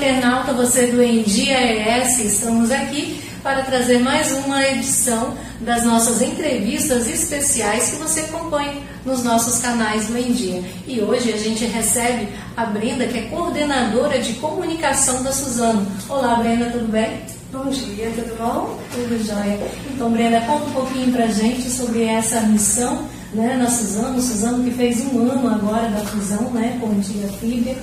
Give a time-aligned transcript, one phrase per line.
[0.00, 7.06] internauta, você do Endia ES, estamos aqui para trazer mais uma edição das nossas entrevistas
[7.06, 10.62] especiais que você acompanha nos nossos canais do Endia.
[10.86, 15.86] E hoje a gente recebe a Brenda, que é coordenadora de comunicação da Suzano.
[16.08, 17.20] Olá, Brenda, tudo bem?
[17.52, 18.78] Bom dia, tudo bom?
[18.94, 19.60] Tudo jóia.
[19.92, 24.70] Então, Brenda, conta um pouquinho pra gente sobre essa missão né, na Suzano, Suzano que
[24.70, 27.76] fez um ano agora da fusão né, com a antiga Fibra.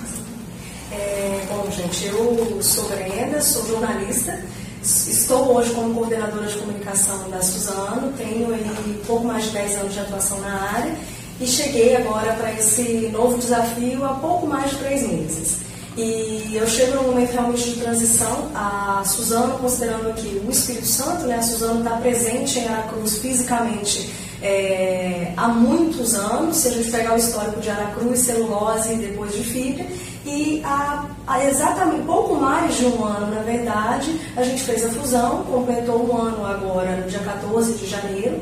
[1.78, 4.44] Gente, eu sou Brenda, sou jornalista,
[4.82, 9.94] estou hoje como coordenadora de comunicação da Suzano, tenho aí pouco mais de 10 anos
[9.94, 10.96] de atuação na área
[11.40, 15.58] e cheguei agora para esse novo desafio há pouco mais de três meses.
[15.96, 18.50] E eu chego num momento realmente de transição.
[18.56, 24.12] A Suzano, considerando aqui o Espírito Santo, né, a Suzano está presente em Aracruz fisicamente
[24.42, 29.34] é, há muitos anos, se a gente pegar o histórico de Aracruz, celulose e depois
[29.34, 29.86] de fibra,
[30.28, 34.90] e há, há, exatamente pouco mais de um ano, na verdade, a gente fez a
[34.90, 38.38] fusão, completou um ano agora, no dia 14 de janeiro,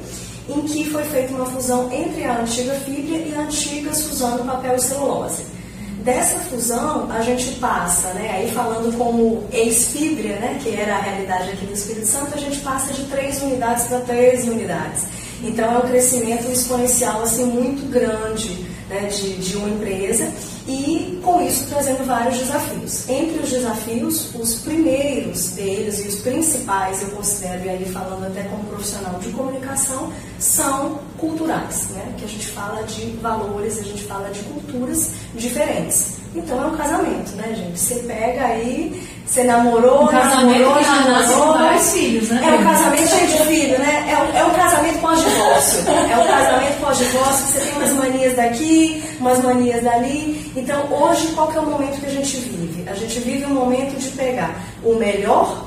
[0.49, 4.75] em que foi feita uma fusão entre a antiga fibra e a antiga Suzano Papel
[4.75, 5.45] e Celulose.
[6.03, 11.51] Dessa fusão, a gente passa, né, aí falando como ex-fibra, né, que era a realidade
[11.51, 15.05] aqui do Espírito Santo, a gente passa de três unidades para 13 unidades.
[15.43, 20.31] Então é um crescimento exponencial assim muito grande né, de, de uma empresa
[20.67, 20.84] e
[21.23, 23.09] com isso trazendo vários desafios.
[23.09, 28.43] Entre os desafios, os primeiros deles e os principais, eu considero, e aí falando até
[28.43, 32.13] como profissional de comunicação, são culturais, né?
[32.17, 36.25] que a gente fala de valores, a gente fala de culturas diferentes.
[36.35, 37.79] Então é um casamento, né, gente?
[37.79, 41.53] Você pega aí, você namorou, um namorou, já namorou.
[41.53, 42.41] vários filhos, né?
[42.43, 44.05] É um casamento cheio de filho, né?
[44.09, 45.79] É um, é um casamento pós-divórcio.
[46.11, 50.51] É um casamento pós-divórcio, você tem umas manias daqui, umas manias dali.
[50.57, 52.87] Então, hoje, qual que é o momento que a gente vive?
[52.87, 55.65] A gente vive um momento de pegar o melhor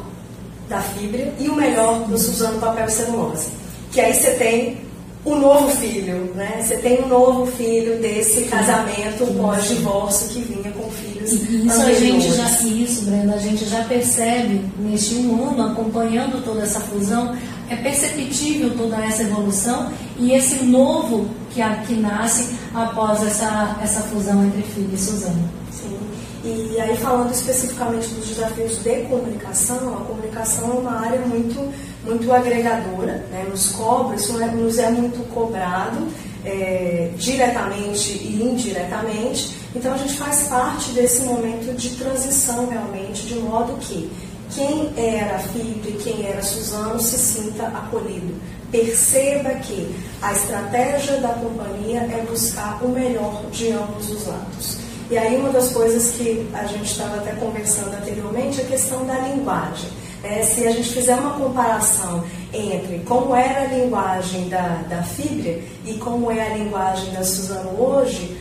[0.69, 3.51] da fibra e o melhor do Suzano Papel e Celulose.
[3.93, 4.79] Que aí você tem
[5.25, 6.61] o novo filho, né?
[6.63, 12.33] Você tem um novo filho desse casamento pós-divórcio que vinha com filhos isso a gente
[12.33, 17.37] já isso, Brenda, a gente já percebe neste um ano acompanhando toda essa fusão,
[17.71, 24.45] é perceptível toda essa evolução e esse novo que aqui nasce após essa essa fusão
[24.45, 25.49] entre filho e Suzana.
[25.71, 25.99] Sim.
[26.45, 31.73] E aí falando especificamente dos desafios de comunicação, a comunicação é uma área muito
[32.05, 33.47] muito agregadora, né?
[33.51, 36.09] nos cobra, isso é, nos é muito cobrado
[36.45, 39.57] é, diretamente e indiretamente.
[39.75, 44.11] Então a gente faz parte desse momento de transição realmente, de modo que
[44.55, 48.35] quem era Filipe e quem era Suzano se sinta acolhido.
[48.71, 54.79] Perceba que a estratégia da companhia é buscar o melhor de ambos os lados.
[55.11, 59.07] E aí uma das coisas que a gente estava até conversando anteriormente é a questão
[59.07, 59.89] da linguagem.
[60.23, 65.61] É, se a gente fizer uma comparação entre como era a linguagem da, da Fibra
[65.87, 68.37] e como é a linguagem da Suzano hoje,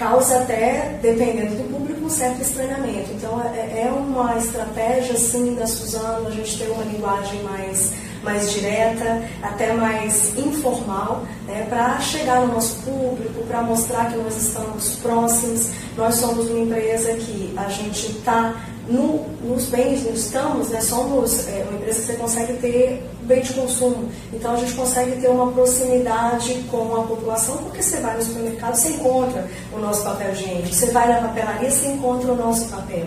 [0.00, 3.10] causa até, dependendo do público, um certo estranhamento.
[3.12, 8.50] Então, é, é uma estratégia, sim, da Suzano, a gente ter uma linguagem mais, mais
[8.50, 14.96] direta, até mais informal, né, para chegar no nosso público, para mostrar que nós estamos
[14.96, 15.68] próximos.
[15.98, 18.54] Nós somos uma empresa que a gente está
[18.88, 23.52] no, nos bens, estamos, né, somos é, uma empresa que você consegue ter bem de
[23.54, 24.10] consumo.
[24.32, 28.74] Então a gente consegue ter uma proximidade com a população, porque você vai no supermercado,
[28.74, 33.06] você encontra o nosso papel higiênico, você vai na papelaria, você encontra o nosso papel.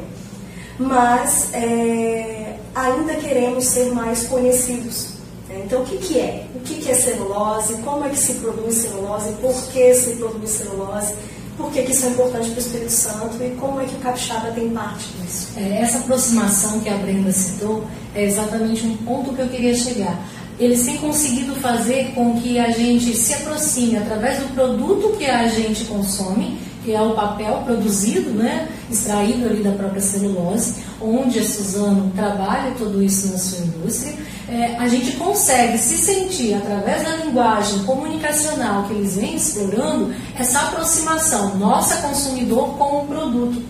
[0.80, 5.10] Mas é, ainda queremos ser mais conhecidos.
[5.50, 5.62] Né?
[5.66, 6.48] Então, o que, que é?
[6.56, 7.76] O que, que é celulose?
[7.84, 9.34] Como é que se produz celulose?
[9.34, 11.14] Por que se produz celulose?
[11.58, 14.00] Por que, que isso é importante para o Espírito Santo e como é que o
[14.00, 15.50] capixaba tem parte disso.
[15.56, 20.20] É, essa aproximação que a Brenda citou é exatamente um ponto que eu queria chegar.
[20.60, 25.48] Eles têm conseguido fazer com que a gente se aproxime através do produto que a
[25.48, 31.44] gente consome, que é o papel produzido, né, extraído ali da própria celulose, onde a
[31.44, 34.14] Suzano trabalha tudo isso na sua indústria,
[34.48, 40.60] é, a gente consegue se sentir, através da linguagem comunicacional que eles vêm explorando, essa
[40.60, 43.62] aproximação nossa consumidor com o produto.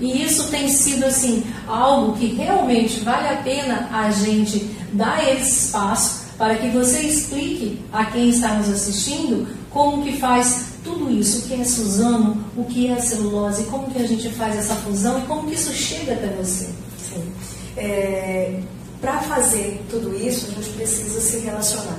[0.00, 5.66] E isso tem sido assim algo que realmente vale a pena a gente dar esse
[5.66, 11.40] espaço para que você explique a quem está nos assistindo como que faz tudo isso,
[11.40, 15.18] o que é Suzano, o que é celulose, como que a gente faz essa fusão
[15.18, 16.68] e como que isso chega até você.
[16.98, 17.32] Sim.
[17.76, 18.60] É,
[19.00, 21.98] Para fazer tudo isso, a gente precisa se relacionar.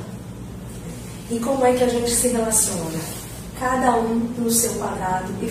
[1.31, 2.99] E como é que a gente se relaciona?
[3.59, 5.47] Cada um no seu quadrado e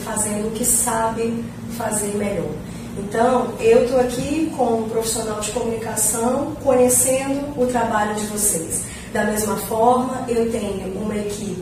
[0.00, 1.44] fazendo o que sabe
[1.76, 2.50] fazer melhor.
[2.98, 8.82] Então, eu estou aqui como profissional de comunicação, conhecendo o trabalho de vocês.
[9.12, 11.61] Da mesma forma, eu tenho uma equipe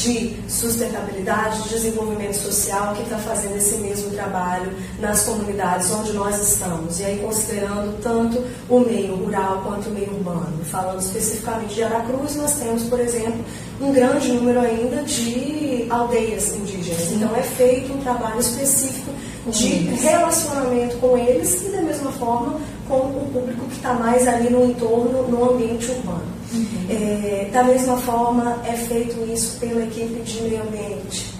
[0.00, 6.40] de sustentabilidade, de desenvolvimento social que está fazendo esse mesmo trabalho nas comunidades onde nós
[6.40, 7.00] estamos.
[7.00, 10.64] E aí, considerando tanto o meio rural quanto o meio urbano.
[10.64, 13.44] Falando especificamente de Aracruz, nós temos, por exemplo,
[13.80, 17.12] um grande número ainda de aldeias indígenas.
[17.12, 19.10] Então, é feito um trabalho específico
[19.46, 24.50] de relacionamento com eles e, da mesma forma, com o público que está mais ali
[24.50, 26.40] no entorno, no ambiente urbano.
[26.52, 26.86] Uhum.
[26.90, 31.34] É, da mesma forma, é feito isso pela equipe de meio ambiente.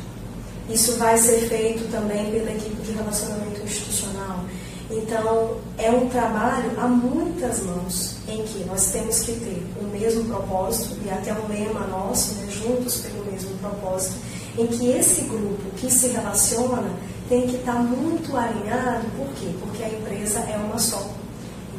[0.70, 4.44] Isso vai ser feito também pela equipe de relacionamento institucional.
[4.90, 10.24] Então, é um trabalho a muitas mãos, em que nós temos que ter o mesmo
[10.24, 14.16] propósito, e até um lema nosso, né, juntos pelo mesmo propósito,
[14.58, 16.90] em que esse grupo que se relaciona
[17.28, 19.48] tem que estar muito alinhado, por quê?
[19.60, 21.08] Porque a empresa é uma só.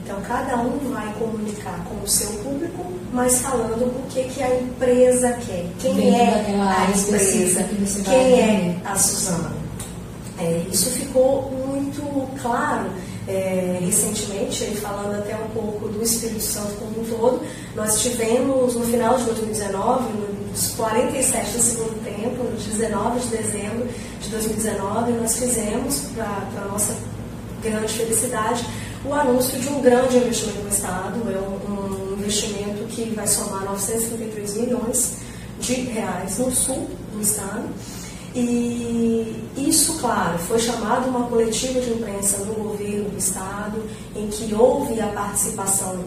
[0.04, 4.60] Então, cada um vai comunicar com o seu público, mas falando o que, que a
[4.60, 5.68] empresa quer.
[5.80, 7.64] Quem Dentro é a empresa?
[7.64, 9.52] Que quem é a Suzana?
[10.40, 12.02] É, isso ficou muito
[12.42, 12.90] claro
[13.28, 17.42] é, recentemente, ele falando até um pouco do Espírito Santo como um todo.
[17.76, 20.06] Nós tivemos, no final de 2019,
[20.50, 23.88] nos 47 do segundo tempo, no 19 de dezembro
[24.22, 26.96] de 2019, nós fizemos, para nossa
[27.62, 28.66] grande felicidade,
[29.04, 33.66] o anúncio de um grande investimento no Estado, é um, um investimento que vai somar
[33.66, 35.18] 953 milhões
[35.60, 37.68] de reais no sul do Estado.
[38.34, 43.84] E isso, claro, foi chamado uma coletiva de imprensa no governo do Estado,
[44.16, 46.06] em que houve a participação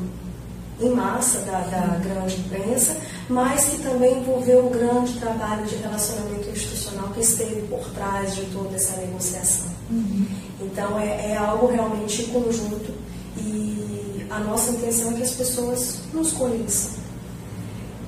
[0.81, 2.97] em massa da, da grande imprensa,
[3.29, 8.43] mas que também envolveu um grande trabalho de relacionamento institucional que esteve por trás de
[8.47, 9.69] toda essa negociação.
[9.91, 10.27] Uhum.
[10.61, 12.93] Então é, é algo realmente conjunto
[13.37, 16.93] e a nossa intenção é que as pessoas nos conheçam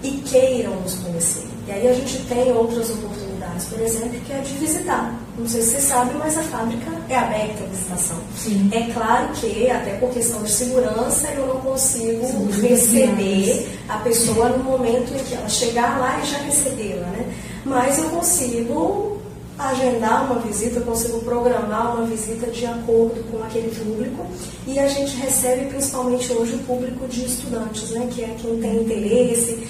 [0.03, 1.47] e queiram nos conhecer.
[1.69, 5.26] E aí a gente tem outras oportunidades, por exemplo, que é de visitar.
[5.39, 8.17] Não sei se você sabe, mas a fábrica é aberta à visitação.
[8.37, 8.71] Sim.
[8.73, 14.49] É claro que, até por questão de segurança, eu não consigo Sim, receber a pessoa
[14.49, 17.35] no momento em que ela chegar lá e já recebê-la, né?
[17.65, 19.17] Mas eu consigo
[19.59, 24.27] agendar uma visita, eu consigo programar uma visita de acordo com aquele público
[24.67, 28.83] e a gente recebe principalmente hoje o público de estudantes, né, que é quem tem
[28.83, 29.67] interesse,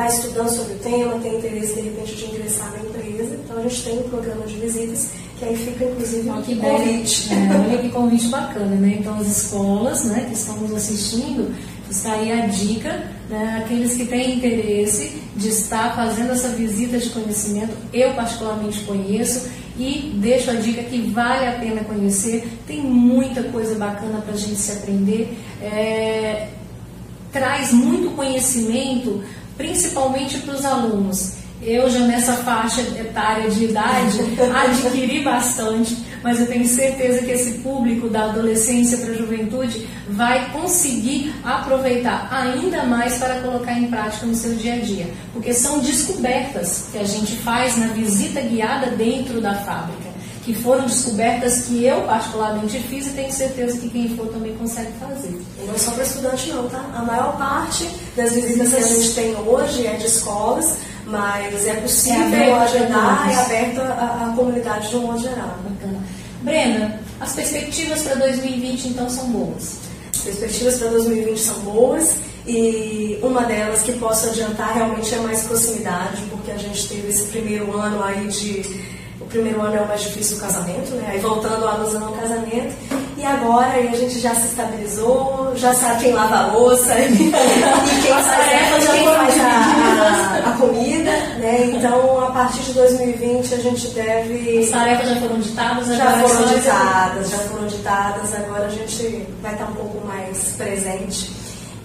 [0.00, 3.36] está estudando sobre o tema, tem interesse de repente de ingressar na empresa.
[3.44, 7.28] Então a gente tem um programa de visitas que aí fica inclusive um convite.
[7.32, 8.96] É, olha que convite bacana, né?
[9.00, 11.54] Então as escolas né, que estão nos assistindo
[11.90, 17.10] Está aí a dica, né, aqueles que têm interesse de estar fazendo essa visita de
[17.10, 23.42] conhecimento, eu particularmente conheço e deixo a dica que vale a pena conhecer, tem muita
[23.42, 26.50] coisa bacana para a gente se aprender, é,
[27.32, 29.24] traz muito conhecimento,
[29.60, 31.34] principalmente para os alunos.
[31.62, 37.58] Eu já nessa faixa etária de idade adquiri bastante, mas eu tenho certeza que esse
[37.58, 44.24] público da adolescência para a juventude vai conseguir aproveitar ainda mais para colocar em prática
[44.24, 48.92] no seu dia a dia, porque são descobertas que a gente faz na visita guiada
[48.92, 50.09] dentro da fábrica,
[50.44, 54.92] que foram descobertas que eu particularmente fiz e tenho certeza que quem for também consegue
[54.98, 55.38] fazer.
[55.62, 56.84] E não é só para estudante não, tá?
[56.94, 60.78] A maior parte das visitas que a gente tem hoje é de escolas
[61.10, 65.56] mas é possível é agendar e aberta à, comunidade de um modo geral.
[65.68, 66.00] Bacana.
[66.42, 69.78] Brenda, as perspectivas para 2020 então são boas?
[70.14, 72.14] As perspectivas para 2020 são boas
[72.46, 77.26] e uma delas que posso adiantar realmente é mais proximidade, porque a gente teve esse
[77.26, 78.62] primeiro ano aí de
[79.30, 81.08] primeiro ano é o mais difícil o casamento, né?
[81.12, 82.74] Aí voltando a alusão ao casamento.
[83.16, 87.30] E agora a gente já se estabilizou, já sabe quem lava a louça e quem
[87.30, 91.70] faz, quem faz a, a, comida, né?
[91.74, 94.64] Então a partir de 2020 a gente deve.
[94.64, 99.52] As tarefas já foram ditadas, já foram ditadas, já foram ditadas, agora a gente vai
[99.52, 101.30] estar um pouco mais presente.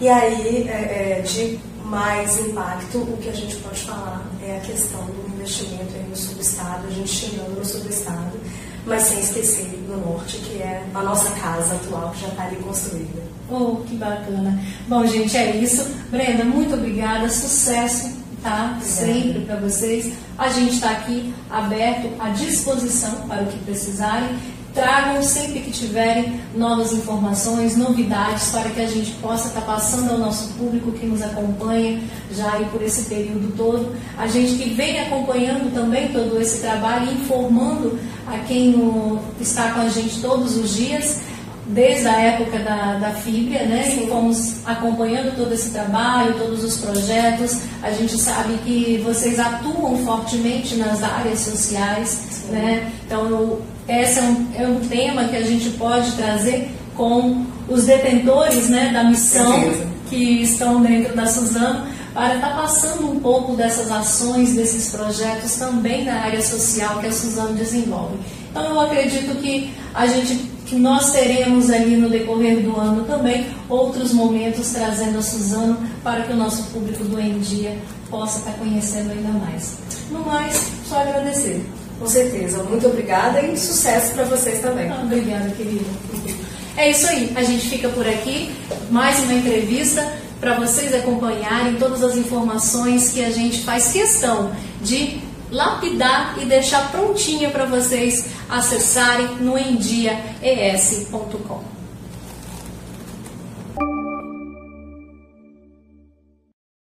[0.02, 4.60] E aí, é, é, de mais impacto, o que a gente pode falar é a
[4.62, 8.39] questão do investimento no subestado, a gente chegando no subestado,
[8.86, 12.56] mas sem esquecer do norte, que é a nossa casa atual, que já está ali
[12.58, 13.22] construída.
[13.50, 14.60] Oh, que bacana.
[14.88, 15.88] Bom, gente, é isso.
[16.10, 18.77] Brenda, muito obrigada, sucesso, tá?
[18.77, 18.86] Obrigada.
[18.86, 20.13] Sempre para vocês.
[20.38, 24.38] A gente está aqui aberto à disposição para o que precisarem.
[24.75, 30.17] Tragam sempre que tiverem novas informações, novidades, para que a gente possa estar passando ao
[30.17, 32.01] nosso público que nos acompanha
[32.32, 33.96] já aí por esse período todo.
[34.17, 38.75] A gente que vem acompanhando também todo esse trabalho, informando a quem
[39.39, 41.22] está com a gente todos os dias
[41.68, 44.02] desde a época da, da Fibria, né?
[44.04, 47.62] E fomos acompanhando todo esse trabalho, todos os projetos.
[47.82, 52.52] A gente sabe que vocês atuam fortemente nas áreas sociais, Sim.
[52.52, 52.92] né?
[53.06, 58.70] Então, esse é um, é um tema que a gente pode trazer com os detentores
[58.70, 59.74] né, da missão
[60.10, 65.56] que estão dentro da Suzano para estar tá passando um pouco dessas ações, desses projetos
[65.56, 68.18] também na área social que a Suzano desenvolve.
[68.50, 73.48] Então eu acredito que a gente que nós teremos ali no decorrer do ano também
[73.70, 77.78] outros momentos trazendo a Suzano para que o nosso público do Em Dia
[78.10, 79.78] possa estar conhecendo ainda mais.
[80.10, 81.64] No mais, só agradecer.
[82.00, 82.62] Com certeza.
[82.64, 84.90] Muito obrigada e sucesso para vocês também.
[84.90, 85.86] Ah, obrigada, querida.
[86.76, 87.32] É isso aí.
[87.36, 88.52] A gente fica por aqui.
[88.92, 90.06] Mais uma entrevista
[90.42, 95.20] para vocês acompanharem todas as informações que a gente faz questão de
[95.52, 100.25] lapidar e deixar prontinha para vocês acessarem no endiaes.com.